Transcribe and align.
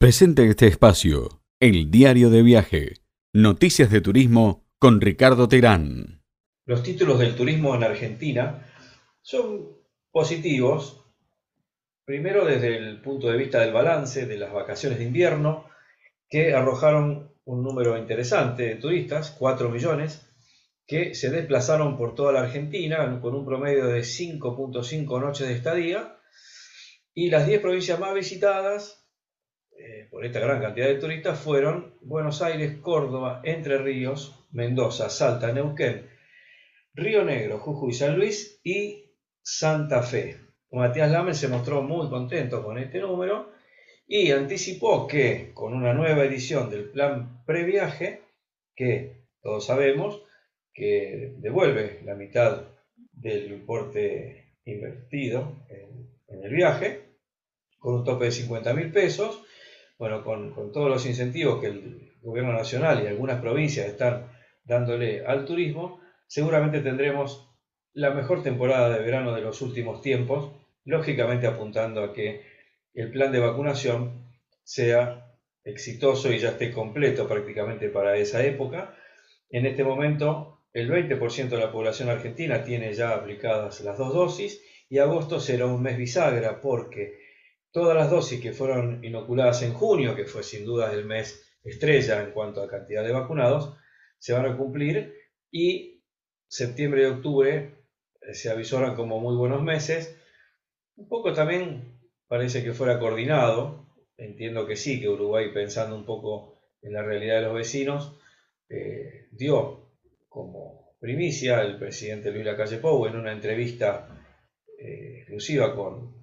Presente 0.00 0.48
este 0.48 0.66
espacio, 0.66 1.42
el 1.60 1.90
diario 1.90 2.30
de 2.30 2.42
viaje, 2.42 3.02
noticias 3.34 3.90
de 3.90 4.00
turismo 4.00 4.66
con 4.78 4.98
Ricardo 4.98 5.46
Terán. 5.46 6.22
Los 6.64 6.82
títulos 6.82 7.18
del 7.18 7.36
turismo 7.36 7.74
en 7.74 7.84
Argentina 7.84 8.66
son 9.20 9.76
positivos, 10.10 11.04
primero 12.06 12.46
desde 12.46 12.78
el 12.78 13.02
punto 13.02 13.28
de 13.28 13.36
vista 13.36 13.60
del 13.60 13.74
balance 13.74 14.24
de 14.24 14.38
las 14.38 14.54
vacaciones 14.54 14.98
de 14.98 15.04
invierno, 15.04 15.66
que 16.30 16.54
arrojaron 16.54 17.34
un 17.44 17.62
número 17.62 17.98
interesante 17.98 18.62
de 18.62 18.76
turistas, 18.76 19.36
4 19.38 19.68
millones, 19.68 20.26
que 20.86 21.14
se 21.14 21.28
desplazaron 21.28 21.98
por 21.98 22.14
toda 22.14 22.32
la 22.32 22.40
Argentina 22.40 23.20
con 23.20 23.34
un 23.34 23.44
promedio 23.44 23.88
de 23.88 24.00
5.5 24.00 25.20
noches 25.20 25.46
de 25.46 25.52
estadía, 25.52 26.16
y 27.12 27.28
las 27.28 27.46
10 27.46 27.60
provincias 27.60 28.00
más 28.00 28.14
visitadas 28.14 28.99
eh, 29.82 30.06
por 30.10 30.26
esta 30.26 30.40
gran 30.40 30.60
cantidad 30.60 30.88
de 30.88 30.96
turistas 30.96 31.40
fueron 31.40 31.94
Buenos 32.02 32.42
Aires, 32.42 32.76
Córdoba, 32.82 33.40
Entre 33.44 33.78
Ríos, 33.78 34.46
Mendoza, 34.52 35.08
Salta, 35.08 35.52
Neuquén, 35.52 36.06
Río 36.92 37.24
Negro, 37.24 37.58
Jujuy, 37.60 37.94
San 37.94 38.16
Luis 38.18 38.60
y 38.62 39.06
Santa 39.40 40.02
Fe. 40.02 40.36
Matías 40.70 41.10
Lamen 41.10 41.34
se 41.34 41.48
mostró 41.48 41.82
muy 41.82 42.10
contento 42.10 42.62
con 42.62 42.78
este 42.78 43.00
número 43.00 43.52
y 44.06 44.30
anticipó 44.32 45.06
que 45.06 45.52
con 45.54 45.72
una 45.72 45.94
nueva 45.94 46.24
edición 46.24 46.68
del 46.68 46.90
plan 46.90 47.42
previaje, 47.46 48.20
que 48.76 49.24
todos 49.40 49.64
sabemos 49.64 50.22
que 50.74 51.36
devuelve 51.38 52.02
la 52.04 52.14
mitad 52.14 52.64
del 53.12 53.50
importe 53.50 54.56
invertido 54.66 55.64
en, 55.70 56.10
en 56.28 56.44
el 56.44 56.52
viaje, 56.52 57.00
con 57.78 57.94
un 57.94 58.04
tope 58.04 58.26
de 58.26 58.32
50 58.32 58.74
mil 58.74 58.92
pesos, 58.92 59.42
bueno, 60.00 60.24
con, 60.24 60.72
todos 60.72 60.88
los 60.88 61.04
incentivos 61.04 61.60
que 61.60 61.66
el 61.66 62.12
gobierno 62.22 62.54
nacional 62.54 63.04
y 63.04 63.06
algunas 63.06 63.38
provincias 63.38 63.86
están 63.86 64.32
dándole 64.64 65.26
al 65.26 65.44
turismo, 65.44 66.00
seguramente 66.26 66.80
tendremos 66.80 67.46
la 67.92 68.08
mejor 68.08 68.42
temporada 68.42 68.88
de 68.88 69.04
verano 69.04 69.34
de 69.34 69.42
los 69.42 69.60
últimos 69.60 70.00
tiempos, 70.00 70.52
lógicamente 70.86 71.46
apuntando 71.46 72.02
a 72.02 72.14
que 72.14 72.40
el 72.94 73.10
plan 73.10 73.30
de 73.30 73.40
vacunación 73.40 74.24
sea 74.64 75.36
exitoso 75.64 76.32
y 76.32 76.38
ya 76.38 76.48
esté 76.48 76.72
completo 76.72 77.28
prácticamente 77.28 77.90
para 77.90 78.16
esa 78.16 78.42
época. 78.42 78.96
En 79.50 79.66
este 79.66 79.84
momento, 79.84 80.62
el 80.72 80.90
20% 80.90 81.50
de 81.50 81.58
la 81.58 81.70
población 81.70 82.08
argentina 82.08 82.64
tiene 82.64 82.94
ya 82.94 83.10
aplicadas 83.10 83.82
las 83.82 83.98
dos 83.98 84.14
dosis 84.14 84.62
y 84.88 84.96
agosto 84.96 85.40
será 85.40 85.66
un 85.66 85.82
mes 85.82 85.98
bisagra 85.98 86.62
porque 86.62 87.19
Todas 87.72 87.96
las 87.96 88.10
dosis 88.10 88.40
que 88.40 88.52
fueron 88.52 89.04
inoculadas 89.04 89.62
en 89.62 89.72
junio, 89.72 90.16
que 90.16 90.24
fue 90.24 90.42
sin 90.42 90.64
duda 90.64 90.92
el 90.92 91.04
mes 91.04 91.46
estrella 91.62 92.22
en 92.22 92.32
cuanto 92.32 92.62
a 92.62 92.68
cantidad 92.68 93.04
de 93.04 93.12
vacunados, 93.12 93.76
se 94.18 94.32
van 94.32 94.46
a 94.46 94.56
cumplir 94.56 95.14
y 95.50 96.02
septiembre 96.48 97.02
y 97.02 97.06
octubre 97.06 97.74
eh, 98.22 98.34
se 98.34 98.50
avisoran 98.50 98.94
como 98.94 99.20
muy 99.20 99.36
buenos 99.36 99.62
meses. 99.62 100.16
Un 100.96 101.08
poco 101.08 101.32
también 101.32 101.98
parece 102.28 102.62
que 102.62 102.72
fuera 102.72 102.98
coordinado, 102.98 103.86
entiendo 104.16 104.66
que 104.66 104.76
sí, 104.76 105.00
que 105.00 105.08
Uruguay 105.08 105.52
pensando 105.52 105.96
un 105.96 106.04
poco 106.04 106.60
en 106.82 106.92
la 106.92 107.02
realidad 107.02 107.36
de 107.36 107.42
los 107.42 107.54
vecinos, 107.54 108.18
eh, 108.68 109.28
dio 109.30 109.90
como 110.28 110.94
primicia 111.00 111.62
el 111.62 111.78
presidente 111.78 112.30
Luis 112.30 112.44
Lacalle 112.44 112.78
Pou 112.78 113.06
en 113.06 113.16
una 113.16 113.32
entrevista 113.32 114.06
eh, 114.78 115.20
exclusiva 115.20 115.74
con 115.74 116.19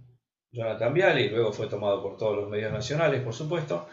Jonathan 0.51 0.93
Viale, 0.93 1.21
y 1.21 1.29
luego 1.29 1.51
fue 1.51 1.67
tomado 1.67 2.01
por 2.01 2.17
todos 2.17 2.35
los 2.35 2.49
medios 2.49 2.71
nacionales, 2.71 3.21
por 3.21 3.33
supuesto, 3.33 3.87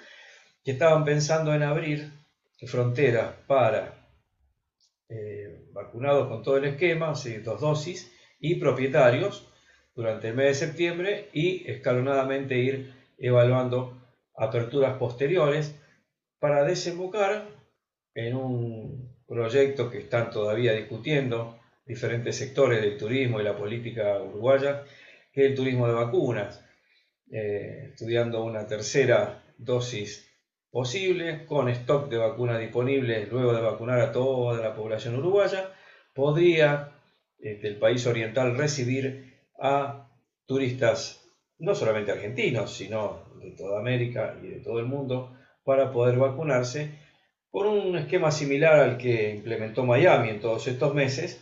que 0.65 0.73
estaban 0.73 1.05
pensando 1.05 1.55
en 1.55 1.63
abrir 1.63 2.11
fronteras 2.67 3.35
para 3.47 4.09
eh, 5.09 5.67
vacunados 5.73 6.29
con 6.29 6.43
todo 6.43 6.57
el 6.57 6.65
esquema, 6.65 7.13
dos 7.45 7.61
dosis, 7.61 8.11
y 8.41 8.57
propietarios 8.57 9.49
durante 9.95 10.29
el 10.29 10.35
mes 10.35 10.47
de 10.47 10.67
septiembre 10.67 11.29
y 11.33 11.71
escalonadamente 11.71 12.59
ir 12.59 12.93
evaluando 13.19 13.97
aperturas 14.37 14.99
posteriores 14.99 15.75
para 16.39 16.65
desembocar 16.65 17.47
en 18.15 18.37
un 18.37 19.15
proyecto 19.27 19.91
que 19.91 19.99
están 19.99 20.31
todavía 20.31 20.73
discutiendo 20.73 21.59
diferentes 21.87 22.37
sectores 22.37 22.83
del 22.83 22.99
turismo 22.99 23.41
y 23.41 23.45
la 23.45 23.57
política 23.57 24.21
uruguaya, 24.21 24.85
que 25.35 25.47
el 25.47 25.55
turismo 25.55 25.89
de 25.89 25.95
vacunas, 25.95 26.65
eh, 27.31 27.89
estudiando 27.91 28.45
una 28.45 28.67
tercera 28.67 29.43
dosis 29.59 30.31
posible, 30.71 31.45
con 31.47 31.69
stock 31.69 32.09
de 32.09 32.19
vacunas 32.19 32.61
disponibles 32.61 33.31
luego 33.31 33.53
de 33.53 33.61
vacunar 33.61 34.01
a 34.01 34.13
toda 34.13 34.61
la 34.61 34.75
población 34.75 35.17
uruguaya, 35.17 35.73
podría 36.15 36.93
este, 37.39 37.67
el 37.69 37.77
país 37.77 38.07
oriental 38.07 38.57
recibir 38.57 39.35
a 39.61 40.09
turistas 40.47 41.21
no 41.59 41.75
solamente 41.75 42.13
argentinos, 42.13 42.73
sino 42.73 43.25
de 43.41 43.51
toda 43.53 43.81
América 43.81 44.37
y 44.43 44.49
de 44.49 44.61
todo 44.61 44.79
el 44.79 44.87
mundo, 44.87 45.37
para 45.65 45.93
poder 45.93 46.17
vacunarse 46.17 46.91
por 47.51 47.67
un 47.67 47.97
esquema 47.97 48.31
similar 48.31 48.81
al 48.81 48.99
que 48.99 49.31
implementó 49.31 49.85
Miami 49.85 50.29
en 50.29 50.41
todos 50.41 50.67
estos 50.67 50.95
meses, 50.95 51.41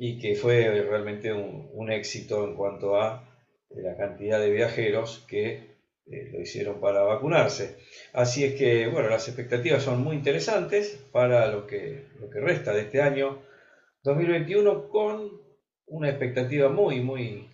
y 0.00 0.18
que 0.18 0.36
fue 0.36 0.82
realmente 0.82 1.32
un, 1.32 1.90
éxito 1.90 2.44
en 2.44 2.54
cuanto 2.54 3.00
a 3.00 3.28
eh, 3.70 3.82
la 3.82 3.96
cantidad 3.96 4.38
de 4.38 4.50
viajeros 4.50 5.24
que 5.28 5.78
eh, 6.06 6.30
lo 6.32 6.40
hicieron 6.40 6.80
para 6.80 7.02
vacunarse. 7.02 7.78
Así 8.12 8.44
es 8.44 8.54
que, 8.54 8.86
bueno, 8.86 9.08
las 9.08 9.26
expectativas 9.26 9.82
son 9.82 10.04
muy 10.04 10.14
interesantes 10.14 11.04
para 11.10 11.48
lo 11.48 11.66
que, 11.66 12.04
lo 12.20 12.30
que 12.30 12.40
resta 12.40 12.72
de 12.72 12.82
este 12.82 13.02
año 13.02 13.42
2021 14.04 14.88
con 14.88 15.32
una 15.86 16.10
expectativa 16.10 16.68
muy, 16.68 17.00
muy 17.00 17.50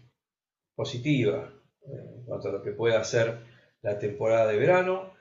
positiva 0.75 1.51
eh, 1.87 2.17
en 2.19 2.25
cuanto 2.27 2.49
a 2.49 2.53
lo 2.53 2.63
que 2.63 2.73
pueda 2.73 3.03
ser 3.05 3.39
la 3.81 3.99
temporada 3.99 4.49
de 4.49 4.59
verano. 4.59 5.15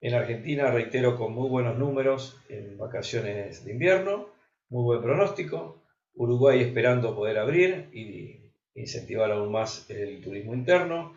En 0.00 0.14
Argentina, 0.14 0.70
reitero, 0.70 1.16
con 1.16 1.32
muy 1.32 1.48
buenos 1.48 1.78
números 1.78 2.38
en 2.48 2.78
vacaciones 2.78 3.64
de 3.64 3.72
invierno, 3.72 4.28
muy 4.68 4.84
buen 4.84 5.02
pronóstico, 5.02 5.83
Uruguay 6.14 6.60
esperando 6.60 7.14
poder 7.14 7.38
abrir 7.38 7.88
y 7.92 8.52
incentivar 8.74 9.30
aún 9.30 9.50
más 9.52 9.88
el 9.90 10.20
turismo 10.22 10.54
interno. 10.54 11.14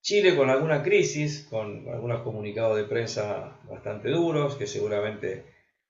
Chile 0.00 0.36
con 0.36 0.50
alguna 0.50 0.82
crisis, 0.82 1.46
con 1.50 1.88
algunos 1.88 2.22
comunicados 2.22 2.76
de 2.76 2.84
prensa 2.84 3.58
bastante 3.68 4.10
duros 4.10 4.54
que 4.54 4.66
seguramente 4.66 5.44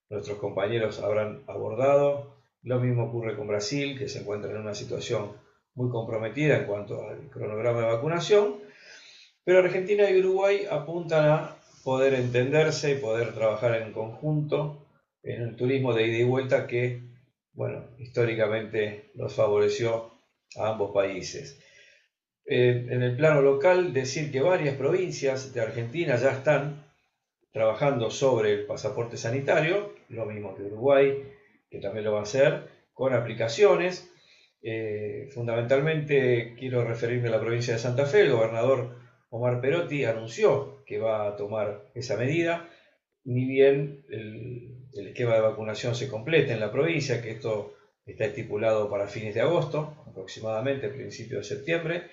nuestros 0.08 0.38
compañeros 0.38 1.00
habrán 1.00 1.42
abordado. 1.46 2.36
Lo 2.62 2.80
mismo 2.80 3.04
ocurre 3.04 3.36
con 3.36 3.46
Brasil, 3.46 3.98
que 3.98 4.08
se 4.08 4.20
encuentra 4.20 4.50
en 4.50 4.56
una 4.56 4.74
situación 4.74 5.32
muy 5.74 5.90
comprometida 5.90 6.58
en 6.58 6.64
cuanto 6.64 7.06
al 7.06 7.28
cronograma 7.30 7.80
de 7.80 7.86
vacunación. 7.86 8.56
Pero 9.44 9.60
Argentina 9.60 10.10
y 10.10 10.18
Uruguay 10.18 10.66
apuntan 10.68 11.28
a 11.28 11.56
poder 11.84 12.14
entenderse 12.14 12.92
y 12.92 12.96
poder 12.96 13.34
trabajar 13.34 13.80
en 13.80 13.92
conjunto 13.92 14.86
en 15.22 15.42
el 15.42 15.56
turismo 15.56 15.94
de 15.94 16.08
ida 16.08 16.18
y 16.18 16.24
vuelta 16.24 16.66
que 16.66 17.00
bueno, 17.56 17.86
históricamente 17.98 19.10
nos 19.14 19.34
favoreció 19.34 20.12
a 20.56 20.68
ambos 20.68 20.92
países. 20.92 21.58
Eh, 22.44 22.86
en 22.90 23.02
el 23.02 23.16
plano 23.16 23.42
local, 23.42 23.92
decir 23.92 24.30
que 24.30 24.40
varias 24.40 24.76
provincias 24.76 25.52
de 25.52 25.62
Argentina 25.62 26.16
ya 26.16 26.30
están 26.30 26.84
trabajando 27.50 28.10
sobre 28.10 28.52
el 28.52 28.66
pasaporte 28.66 29.16
sanitario, 29.16 29.94
lo 30.10 30.26
mismo 30.26 30.54
que 30.54 30.62
Uruguay, 30.62 31.24
que 31.70 31.80
también 31.80 32.04
lo 32.04 32.12
va 32.12 32.20
a 32.20 32.24
hacer, 32.24 32.68
con 32.92 33.14
aplicaciones. 33.14 34.12
Eh, 34.62 35.28
fundamentalmente 35.32 36.54
quiero 36.58 36.84
referirme 36.84 37.28
a 37.28 37.32
la 37.32 37.40
provincia 37.40 37.72
de 37.72 37.80
Santa 37.80 38.04
Fe, 38.04 38.20
el 38.20 38.32
gobernador 38.32 38.96
Omar 39.30 39.60
Perotti 39.60 40.04
anunció 40.04 40.84
que 40.84 40.98
va 40.98 41.26
a 41.26 41.36
tomar 41.36 41.90
esa 41.94 42.16
medida, 42.16 42.68
ni 43.24 43.46
bien 43.46 44.04
el 44.10 44.75
el 44.96 45.08
esquema 45.08 45.34
de 45.34 45.40
vacunación 45.40 45.94
se 45.94 46.08
complete 46.08 46.52
en 46.52 46.60
la 46.60 46.72
provincia, 46.72 47.22
que 47.22 47.32
esto 47.32 47.74
está 48.04 48.26
estipulado 48.26 48.88
para 48.88 49.08
fines 49.08 49.34
de 49.34 49.40
agosto, 49.40 50.04
aproximadamente, 50.06 50.88
principios 50.88 51.48
de 51.48 51.56
septiembre, 51.56 52.10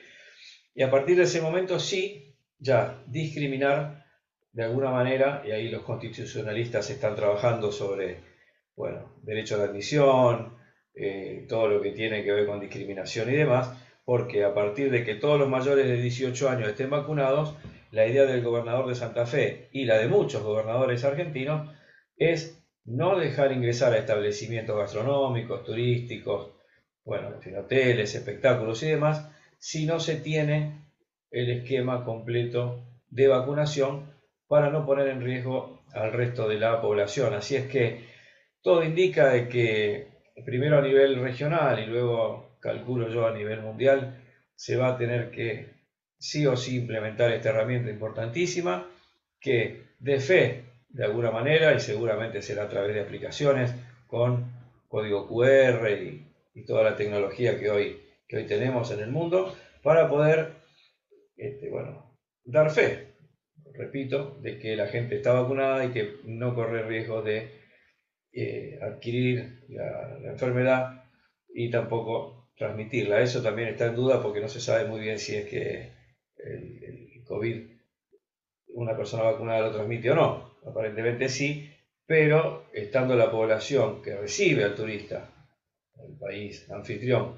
y 0.75 0.81
a 0.81 0.89
partir 0.89 1.18
de 1.18 1.24
ese 1.24 1.41
momento 1.41 1.80
sí, 1.80 2.35
ya 2.57 3.03
discriminar 3.07 4.06
de 4.51 4.63
alguna 4.63 4.91
manera, 4.91 5.44
y 5.45 5.51
ahí 5.51 5.69
los 5.69 5.83
constitucionalistas 5.83 6.89
están 6.89 7.15
trabajando 7.15 7.71
sobre, 7.71 8.18
bueno, 8.75 9.13
derecho 9.24 9.57
de 9.57 9.65
admisión, 9.65 10.57
eh, 10.95 11.45
todo 11.50 11.68
lo 11.68 11.81
que 11.81 11.91
tiene 11.91 12.24
que 12.24 12.31
ver 12.31 12.45
con 12.45 12.59
discriminación 12.59 13.29
y 13.31 13.36
demás, 13.36 13.71
porque 14.06 14.44
a 14.44 14.53
partir 14.53 14.91
de 14.91 15.03
que 15.03 15.15
todos 15.15 15.39
los 15.39 15.50
mayores 15.50 15.88
de 15.88 16.01
18 16.01 16.50
años 16.50 16.69
estén 16.69 16.89
vacunados, 16.89 17.56
la 17.91 18.06
idea 18.06 18.25
del 18.25 18.44
gobernador 18.44 18.88
de 18.88 18.95
Santa 18.95 19.25
Fe 19.25 19.69
y 19.71 19.86
la 19.86 19.97
de 19.97 20.07
muchos 20.07 20.44
gobernadores 20.44 21.03
argentinos 21.03 21.71
es 22.18 22.62
no 22.85 23.18
dejar 23.18 23.51
ingresar 23.51 23.94
a 23.94 23.97
establecimientos 23.97 24.77
gastronómicos, 24.77 25.63
turísticos, 25.63 26.51
bueno, 27.06 27.39
en 27.44 27.57
hoteles, 27.57 28.15
espectáculos 28.15 28.81
y 28.83 28.88
demás, 28.88 29.30
si 29.59 29.85
no 29.85 30.00
se 30.00 30.15
tiene 30.15 30.83
el 31.31 31.50
esquema 31.50 32.03
completo 32.03 32.85
de 33.07 33.27
vacunación 33.27 34.13
para 34.47 34.69
no 34.69 34.85
poner 34.85 35.07
en 35.07 35.21
riesgo 35.21 35.81
al 35.94 36.13
resto 36.13 36.47
de 36.47 36.57
la 36.57 36.81
población. 36.81 37.33
Así 37.33 37.56
es 37.56 37.68
que 37.68 38.06
todo 38.62 38.83
indica 38.83 39.47
que 39.47 40.07
primero 40.45 40.77
a 40.77 40.81
nivel 40.81 41.21
regional 41.21 41.79
y 41.79 41.86
luego 41.86 42.57
calculo 42.59 43.09
yo 43.09 43.27
a 43.27 43.33
nivel 43.33 43.62
mundial 43.62 44.21
se 44.56 44.75
va 44.75 44.89
a 44.89 44.97
tener 44.97 45.31
que 45.31 45.74
sí 46.18 46.45
o 46.45 46.56
sí 46.56 46.77
implementar 46.77 47.31
esta 47.31 47.50
herramienta 47.50 47.89
importantísima 47.89 48.89
que 49.39 49.88
de 50.00 50.19
fe 50.19 50.62
de 50.93 51.03
alguna 51.03 51.31
manera 51.31 51.73
y 51.73 51.79
seguramente 51.79 52.41
será 52.41 52.63
a 52.63 52.69
través 52.69 52.93
de 52.93 53.01
aplicaciones 53.01 53.73
con 54.07 54.51
código 54.87 55.27
QR 55.27 55.89
y, 55.91 56.29
toda 56.67 56.83
la 56.83 56.95
tecnología 56.95 57.59
que 57.59 57.71
hoy, 57.71 57.99
que 58.27 58.37
hoy 58.37 58.45
tenemos 58.45 58.91
en 58.91 58.99
el 58.99 59.09
mundo 59.09 59.55
para 59.81 60.07
poder 60.07 60.53
este, 61.35 61.67
bueno, 61.69 62.15
dar 62.45 62.69
fe, 62.69 63.07
repito, 63.73 64.37
de 64.41 64.59
que 64.59 64.75
la 64.75 64.87
gente 64.87 65.15
está 65.15 65.33
vacunada 65.33 65.83
y 65.83 65.89
que 65.89 66.17
no 66.25 66.53
corre 66.53 66.83
riesgo 66.83 67.23
de 67.23 67.49
eh, 68.31 68.77
adquirir 68.83 69.65
la, 69.69 70.19
enfermedad 70.25 71.05
y 71.49 71.71
tampoco 71.71 72.51
transmitirla. 72.55 73.19
Eso 73.19 73.41
también 73.41 73.69
está 73.69 73.87
en 73.87 73.95
duda 73.95 74.21
porque 74.21 74.41
no 74.41 74.47
se 74.47 74.61
sabe 74.61 74.87
muy 74.87 75.01
bien 75.01 75.17
si 75.17 75.35
es 75.35 75.49
que 75.49 75.91
el, 76.37 76.83
el 76.83 77.23
COVID 77.25 77.73
una 78.75 78.95
persona 78.95 79.23
vacunada 79.23 79.61
lo 79.61 79.71
transmite 79.71 80.11
o 80.11 80.15
no. 80.15 80.52
Aparentemente 80.65 81.30
sí, 81.30 81.69
pero 82.06 82.65
estando 82.74 83.15
la 83.15 83.31
población 83.31 84.01
que 84.01 84.15
recibe 84.15 84.63
al 84.63 84.75
turista, 84.75 85.30
el 86.07 86.15
país 86.18 86.69
anfitrión, 86.69 87.38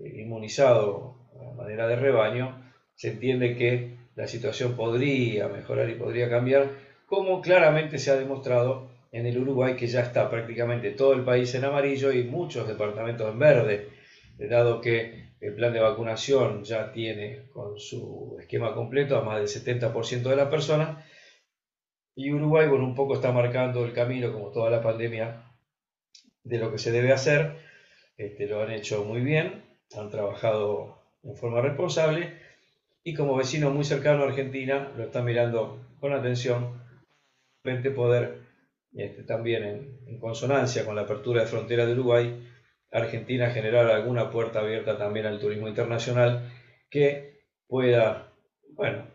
eh, 0.00 0.20
inmunizado 0.20 1.16
a 1.40 1.54
manera 1.54 1.86
de 1.86 1.96
rebaño, 1.96 2.62
se 2.94 3.08
entiende 3.08 3.56
que 3.56 3.96
la 4.14 4.26
situación 4.26 4.74
podría 4.74 5.48
mejorar 5.48 5.88
y 5.90 5.94
podría 5.94 6.28
cambiar, 6.28 6.70
como 7.06 7.40
claramente 7.40 7.98
se 7.98 8.10
ha 8.10 8.16
demostrado 8.16 8.88
en 9.12 9.26
el 9.26 9.38
Uruguay, 9.38 9.76
que 9.76 9.86
ya 9.86 10.00
está 10.00 10.28
prácticamente 10.28 10.90
todo 10.90 11.12
el 11.12 11.22
país 11.22 11.54
en 11.54 11.64
amarillo 11.64 12.12
y 12.12 12.24
muchos 12.24 12.66
departamentos 12.66 13.30
en 13.30 13.38
verde, 13.38 13.88
dado 14.38 14.80
que 14.80 15.26
el 15.40 15.54
plan 15.54 15.72
de 15.72 15.80
vacunación 15.80 16.64
ya 16.64 16.92
tiene 16.92 17.42
con 17.52 17.78
su 17.78 18.36
esquema 18.40 18.74
completo 18.74 19.16
a 19.16 19.22
más 19.22 19.38
del 19.38 19.48
70% 19.48 20.22
de 20.22 20.36
las 20.36 20.48
personas, 20.48 21.04
y 22.16 22.32
Uruguay, 22.32 22.66
bueno, 22.66 22.84
un 22.84 22.94
poco 22.94 23.14
está 23.14 23.30
marcando 23.30 23.84
el 23.84 23.92
camino, 23.92 24.32
como 24.32 24.50
toda 24.50 24.70
la 24.70 24.82
pandemia, 24.82 25.44
de 26.42 26.58
lo 26.58 26.72
que 26.72 26.78
se 26.78 26.90
debe 26.90 27.12
hacer. 27.12 27.58
Este, 28.16 28.46
lo 28.46 28.62
han 28.62 28.70
hecho 28.72 29.04
muy 29.04 29.20
bien, 29.20 29.62
han 29.94 30.10
trabajado 30.10 31.02
en 31.22 31.36
forma 31.36 31.60
responsable 31.60 32.40
y 33.04 33.14
como 33.14 33.36
vecino 33.36 33.70
muy 33.70 33.84
cercano 33.84 34.22
a 34.22 34.28
Argentina 34.28 34.92
lo 34.96 35.04
están 35.04 35.26
mirando 35.26 35.86
con 36.00 36.12
atención, 36.12 36.82
poder 37.94 38.46
este, 38.94 39.24
también 39.24 39.64
en, 39.64 39.98
en, 40.06 40.18
consonancia 40.18 40.84
con 40.84 40.96
la 40.96 41.02
apertura 41.02 41.42
de 41.42 41.48
frontera 41.48 41.84
de 41.84 41.92
Uruguay, 41.92 42.48
Argentina 42.92 43.50
generar 43.50 43.90
alguna 43.90 44.30
puerta 44.30 44.60
abierta 44.60 44.96
también 44.96 45.26
al 45.26 45.40
turismo 45.40 45.68
internacional 45.68 46.50
que 46.88 47.42
pueda, 47.66 48.32
bueno, 48.70 49.06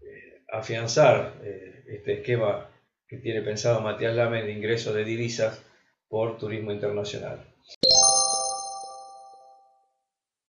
eh, 0.00 0.42
afianzar 0.50 1.34
eh, 1.42 1.79
este 1.90 2.14
esquema 2.20 2.70
que 3.06 3.18
tiene 3.18 3.42
pensado 3.42 3.80
Matías 3.80 4.14
Lame 4.14 4.42
de 4.42 4.52
ingreso 4.52 4.92
de 4.92 5.04
divisas 5.04 5.64
por 6.08 6.38
turismo 6.38 6.72
internacional. 6.72 7.49